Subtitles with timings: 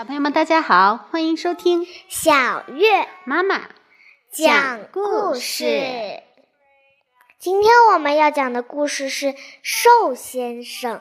[0.00, 3.60] 小朋友们，大家好，欢迎收听小月妈妈
[4.32, 6.22] 讲故事。
[7.38, 9.26] 今天我们要讲的故事是
[9.62, 10.96] 《瘦先生》。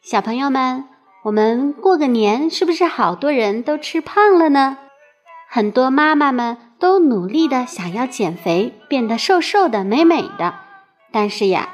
[0.00, 0.88] 小朋友们，
[1.22, 4.78] 我们过个年，是不是好多人都吃胖了呢？
[5.50, 10.54] 很多妈妈们都努力的想要减肥，变得瘦瘦的、美美的。
[11.12, 11.68] 但是呀，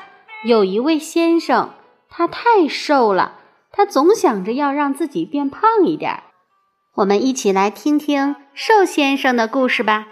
[0.45, 1.71] 有一位先生，
[2.09, 3.39] 他太瘦了，
[3.71, 6.25] 他总想着要让自己变胖一点。
[6.97, 10.09] 我们一起来听听瘦先生的故事吧。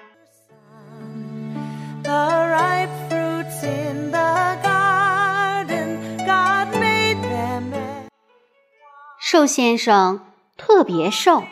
[9.18, 10.20] 瘦先生
[10.56, 11.42] 特别瘦，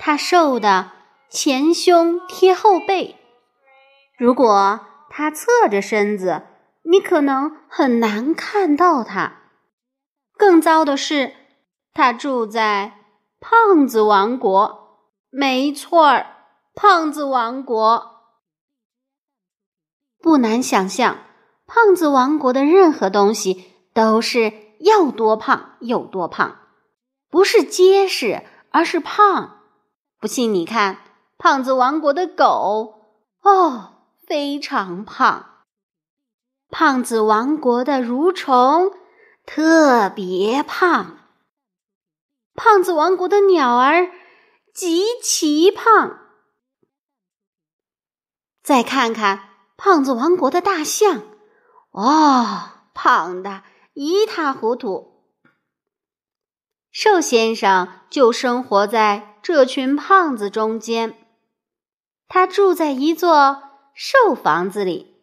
[0.00, 0.92] 他瘦的
[1.28, 3.16] 前胸贴后背。
[4.16, 6.44] 如果他侧着身子，
[6.90, 9.42] 你可能很难看到它。
[10.36, 11.34] 更糟的是，
[11.92, 13.04] 他住在
[13.40, 15.00] 胖子王国。
[15.30, 16.26] 没错儿，
[16.74, 18.22] 胖子王国。
[20.20, 21.18] 不难想象，
[21.66, 26.56] 胖子王国的任何东西都是要多胖有多胖。
[27.28, 29.58] 不是结实，而是胖。
[30.18, 30.98] 不信你看，
[31.36, 33.02] 胖子王国的狗
[33.42, 35.57] 哦，非常胖。
[36.70, 38.92] 胖子王国的蠕虫
[39.46, 41.18] 特别胖。
[42.54, 44.10] 胖子王国的鸟儿
[44.74, 46.18] 极其胖。
[48.62, 51.22] 再看看胖子王国的大象，
[51.90, 53.62] 哦，胖的
[53.94, 55.24] 一塌糊涂。
[56.90, 61.16] 瘦先生就生活在这群胖子中间，
[62.26, 63.62] 他住在一座
[63.94, 65.17] 瘦房子里，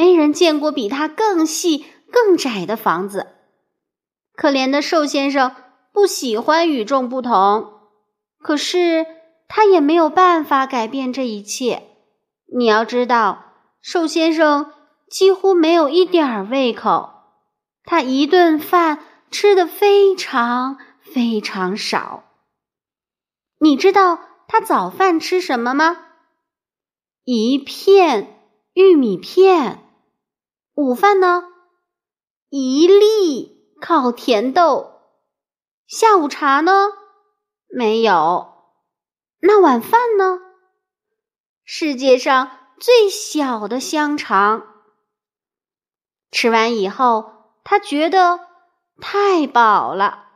[0.00, 3.26] 没人见过比他更细、更窄的房子。
[4.34, 5.54] 可怜的瘦先生
[5.92, 7.70] 不喜欢与众不同，
[8.38, 9.04] 可是
[9.46, 11.82] 他也没有办法改变这一切。
[12.56, 13.44] 你要知道，
[13.82, 14.72] 瘦先生
[15.10, 17.10] 几乎没有一点胃口，
[17.84, 19.00] 他一顿饭
[19.30, 20.78] 吃的非常。
[21.12, 22.22] 非常少。
[23.58, 25.96] 你知道他早饭吃什么吗？
[27.24, 28.38] 一片
[28.74, 29.80] 玉米片。
[30.80, 31.44] 午饭呢？
[32.48, 34.92] 一粒烤甜豆。
[35.86, 36.88] 下午茶呢？
[37.68, 38.54] 没有。
[39.42, 40.38] 那晚饭呢？
[41.64, 44.62] 世界上最小的香肠。
[46.30, 47.30] 吃完以后，
[47.62, 48.40] 他觉得
[49.02, 50.28] 太饱了。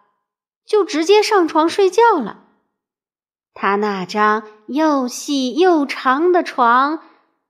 [0.67, 2.45] 就直接上床睡觉了。
[3.55, 7.03] 他那张又细又长的床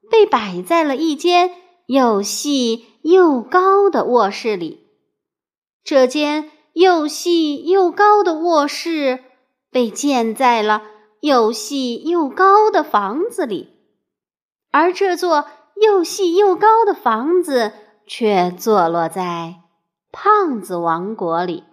[0.09, 1.51] 被摆在了一间
[1.87, 4.89] 又细又高的卧室里。
[5.83, 9.23] 这间又细又高的卧室
[9.71, 10.83] 被建在了
[11.21, 13.71] 又细又高的房子里，
[14.71, 15.47] 而这座
[15.81, 17.73] 又细又高的房子
[18.07, 19.63] 却坐落在
[20.11, 21.65] 胖子王国里。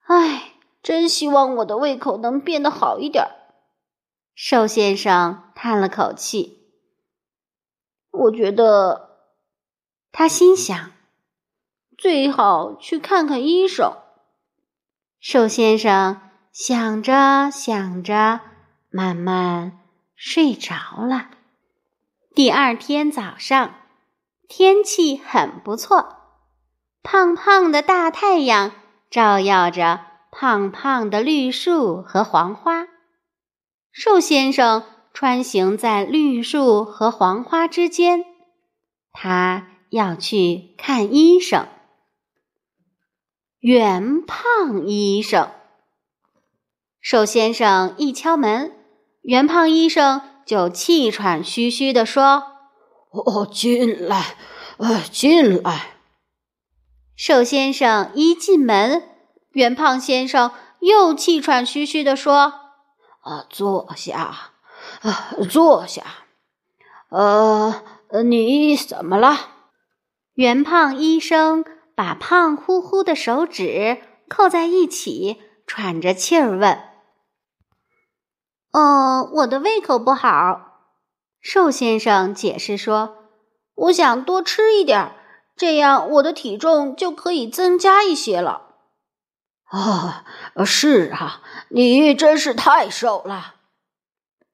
[0.00, 0.52] 唉，
[0.82, 3.26] 真希望我的胃口能变得好一点。
[4.34, 6.55] 瘦先生叹了口气。
[8.16, 9.18] 我觉得，
[10.10, 10.92] 他心想，
[11.98, 13.96] 最好去看看医生。
[15.20, 16.20] 瘦先生
[16.52, 18.40] 想着想着，
[18.90, 19.80] 慢慢
[20.14, 21.30] 睡着了。
[22.34, 23.74] 第二天早上，
[24.48, 26.16] 天气很不错，
[27.02, 28.72] 胖胖的大太阳。
[29.08, 30.00] 照耀着
[30.32, 32.88] 胖胖的绿树和黄花，
[33.92, 34.84] 瘦先生
[35.16, 38.22] 穿行在绿树和黄花之间，
[39.12, 41.66] 他要去看医生。
[43.58, 45.50] 圆胖医生，
[47.00, 48.76] 瘦先生一敲门，
[49.22, 52.42] 圆胖医生就气喘吁吁地说
[53.08, 54.36] ：“哦，进来，
[54.76, 55.94] 呃，进来。”
[57.16, 59.02] 瘦先生一进门，
[59.52, 62.52] 圆胖先生又气喘吁吁地说
[63.24, 64.50] ：“啊，坐下，
[65.02, 66.02] 啊，坐下。
[67.08, 67.82] 呃，
[68.24, 69.36] 你怎么了？”
[70.34, 71.64] 圆胖医生
[71.94, 76.80] 把胖乎乎的手指扣在一起，喘着气儿问
[78.72, 80.72] ：“哦，我的胃口不好。”
[81.40, 83.16] 瘦先生解释说
[83.74, 85.12] ：“我想多吃一点儿。”
[85.56, 88.74] 这样我的体重就可以增加一些了。
[89.64, 90.22] 啊，
[90.66, 91.40] 是啊，
[91.70, 93.54] 你真是太瘦了。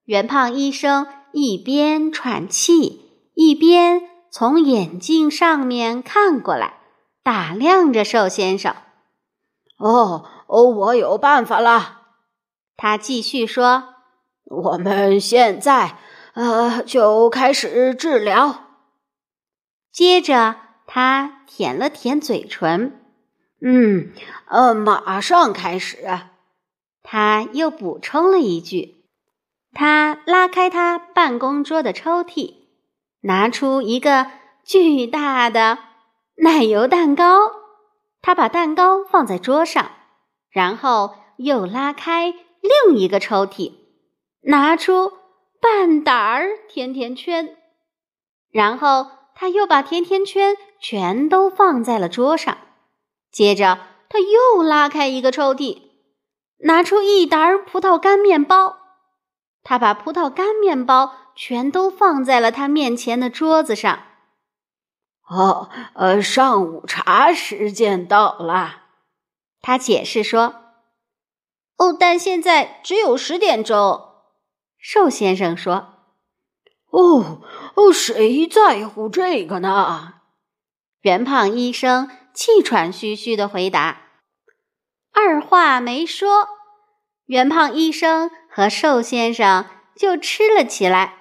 [0.05, 6.81] 圆胖医生一边喘气，一边从眼镜上面看过来，
[7.23, 8.75] 打量着瘦先生。
[9.79, 12.01] 哦哦，我有办法了。
[12.77, 13.95] 他继续说
[14.45, 15.99] ：“我们现在，
[16.35, 18.65] 呃，就开始治疗。”
[19.93, 20.57] 接着，
[20.87, 23.01] 他舔了舔嘴唇。
[23.65, 24.13] 嗯，
[24.47, 25.99] 呃，马上开始。
[27.03, 29.02] 他又补充了一句。
[29.75, 32.55] 他拉开他办公桌的抽屉，
[33.23, 34.27] 拿出一个
[34.65, 35.79] 巨大的
[36.37, 37.51] 奶油蛋糕。
[38.21, 39.91] 他把蛋糕放在桌上，
[40.51, 43.73] 然后又拉开另一个抽屉，
[44.43, 45.13] 拿出
[45.61, 47.57] 半打儿甜甜圈。
[48.51, 52.59] 然后他又把甜甜圈全都放在了桌上。
[53.33, 53.79] 接着，
[54.11, 55.81] 他又拉开一个抽屉，
[56.59, 58.82] 拿出一沓葡萄干面包。
[59.63, 64.05] 他把葡萄干面包全都放在了他面前的桌子上。
[65.29, 68.83] 哦，呃，上午茶时间到了，
[69.61, 70.55] 他解释说。
[71.77, 74.09] 哦，但现在只有十点钟。
[74.79, 75.95] 寿先生说。
[76.91, 77.41] 哦
[77.75, 80.15] 哦，谁在乎这个呢？
[81.01, 82.11] 圆胖医生。
[82.35, 84.05] 气喘吁吁的回答，
[85.13, 86.49] 二话没说，
[87.27, 89.67] 圆胖医生和瘦先生
[89.97, 91.17] 就吃了起来。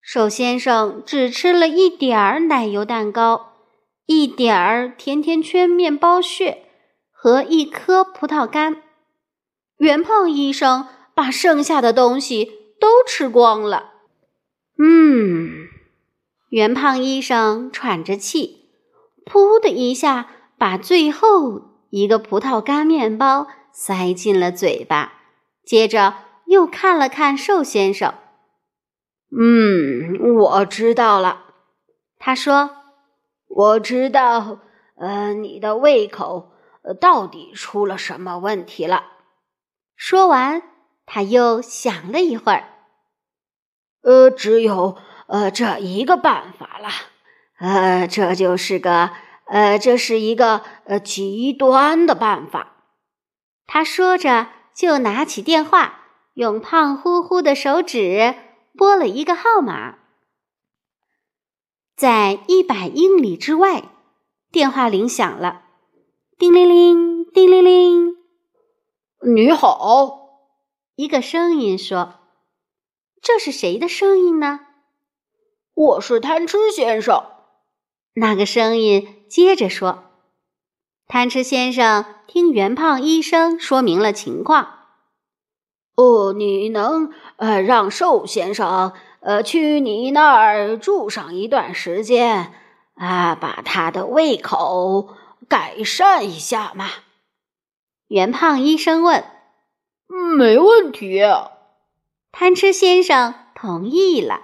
[0.00, 3.54] 瘦先生只吃了一点儿奶油蛋糕，
[4.06, 6.64] 一点儿甜甜圈面包屑
[7.10, 8.82] 和一颗葡萄干。
[9.78, 12.44] 圆胖医生把剩下的东西
[12.80, 13.94] 都吃光了。
[14.78, 15.66] 嗯，
[16.50, 18.70] 圆胖医生喘着气。
[19.24, 23.48] 噗的一下，把最后一个葡萄干面包
[23.78, 25.12] 塞进了嘴巴，
[25.62, 26.14] 接着
[26.46, 28.14] 又看了看瘦先生。
[29.38, 31.44] 嗯，我知道了，
[32.18, 32.70] 他说
[33.46, 34.60] ：“我知道，
[34.96, 36.52] 呃，你的胃口
[36.98, 39.04] 到底出了什么问题了。”
[39.94, 40.62] 说完，
[41.04, 42.64] 他又想了一会儿，
[44.00, 44.96] 呃，只有
[45.26, 46.88] 呃这一个办法了。
[47.58, 49.10] 呃，这就是个，
[49.48, 52.72] 呃，这是一个呃极端的办法。
[53.66, 58.34] 他说着，就拿起电话，用胖乎乎的手指
[58.76, 59.98] 拨了一个号码。
[61.96, 63.84] 在一百英里之外，
[64.52, 65.64] 电话铃响了，
[66.38, 68.16] 叮铃铃，叮铃铃。
[69.34, 70.44] 你好，
[70.94, 72.20] 一个声音说
[73.22, 74.60] ：“这是谁的声音呢？”
[75.74, 77.24] 我是贪吃先生。
[78.14, 80.05] 那个声音接着说
[81.08, 84.80] ：“贪吃先生听圆胖医生说明了情况。
[85.94, 92.52] 哦，你能呃让瘦先生呃去你那儿住上一段时间
[92.94, 95.14] 啊，把他的胃口
[95.48, 96.90] 改善一下吗？”
[98.08, 99.24] 圆胖医生问。
[100.36, 101.22] “没问题。”
[102.32, 104.42] 贪吃先生同意了。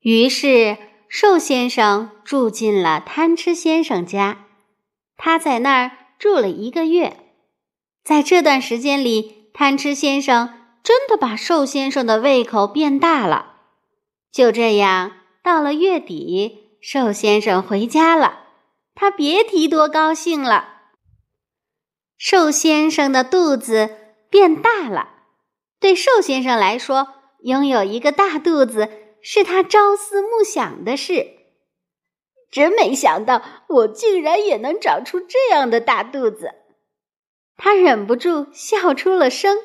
[0.00, 0.76] 于是。
[1.06, 4.43] 瘦先生住进了贪吃先生家，
[5.16, 7.16] 他在那儿住了一个月。
[8.02, 10.52] 在这段时间里，贪吃先生
[10.82, 13.54] 真的把瘦先生的胃口变大了。
[14.30, 18.40] 就这样，到了月底，瘦先生回家了，
[18.94, 20.68] 他别提多高兴了。
[22.18, 23.90] 瘦先生的肚子
[24.28, 25.08] 变大了，
[25.80, 27.08] 对瘦先生来说，
[27.42, 28.90] 拥有一个大肚子。
[29.26, 31.33] 是他朝思暮想的事。
[32.54, 36.52] 真没想到，我竟然也能长出这样的大肚子。
[37.56, 39.58] 他忍不住笑出了声。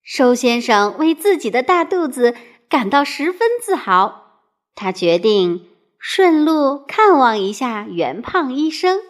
[0.00, 2.36] 瘦先生为自己的大肚子
[2.68, 4.42] 感到十分自豪。
[4.76, 9.00] 他决定顺路看望一下圆胖医生。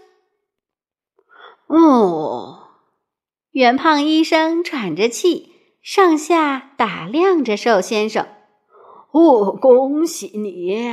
[1.66, 2.68] 哦，
[3.50, 5.52] 圆胖医生喘着气，
[5.82, 8.26] 上下打量着瘦先生。
[9.10, 10.88] 哦，恭喜你！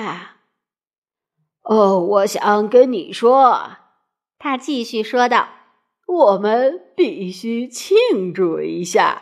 [1.70, 3.78] 哦，我想跟你说，
[4.40, 5.50] 他继续说道
[6.10, 9.22] ：“我们必须庆祝一下。”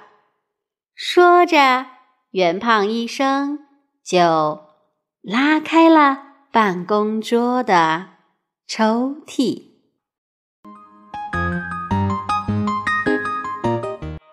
[0.95, 1.87] 说着，
[2.31, 3.59] 圆胖医生
[4.01, 4.61] 就
[5.21, 8.11] 拉开了办公桌的
[8.65, 9.63] 抽屉。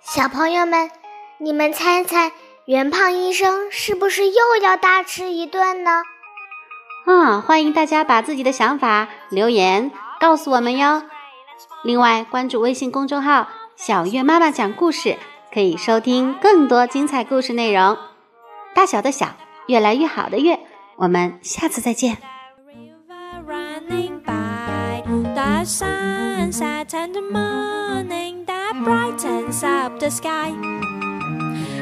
[0.00, 0.88] 小朋友们，
[1.38, 2.30] 你们猜猜？
[2.66, 5.90] 圆胖医生是不是又要大吃一顿呢？
[7.04, 11.02] 啊，欢迎大家把自己的想法留言告诉我们哟。
[11.82, 15.18] 另外，关注微信公众号“小月妈妈讲故事”，
[15.52, 17.98] 可以收听更多精彩故事内容。
[18.74, 20.58] 大小的小，越来越好的越，
[20.96, 22.16] 我们下次再见。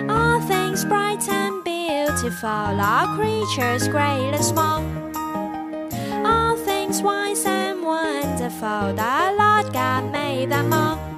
[0.08, 2.76] All things bright and beautiful,
[3.16, 5.01] creatures great and small.
[6.92, 11.11] once wise and wonderful, the Lord God made them all.